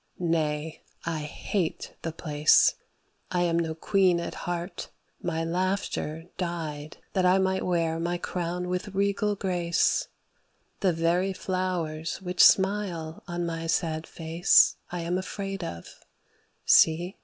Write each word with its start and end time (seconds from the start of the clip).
Nay 0.17 0.81
I 1.05 1.19
hate 1.19 1.93
the 2.01 2.11
place. 2.11 2.73
I 3.29 3.43
am 3.43 3.59
no 3.59 3.75
queen 3.75 4.19
at 4.19 4.33
heart 4.33 4.89
my 5.21 5.43
laughter 5.45 6.23
died 6.39 6.97
That 7.13 7.23
I 7.23 7.37
might 7.37 7.63
wear 7.63 7.99
my 7.99 8.17
crown 8.17 8.67
with 8.67 8.95
regal 8.95 9.35
grace 9.35 10.07
The 10.79 10.91
very 10.91 11.33
flowers 11.33 12.19
which 12.19 12.43
smile 12.43 13.21
on 13.27 13.45
my 13.45 13.67
sad 13.67 14.07
face 14.07 14.75
I 14.91 15.01
am 15.01 15.19
afraid 15.19 15.63
of. 15.63 15.99
See! 16.65 17.19